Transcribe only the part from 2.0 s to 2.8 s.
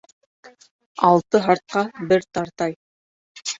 бер тартай.